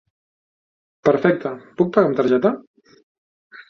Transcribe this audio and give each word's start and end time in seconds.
Perfecte, 1.09 1.53
puc 1.79 1.95
pagar 1.95 2.13
amb 2.13 2.21
targeta? 2.25 2.57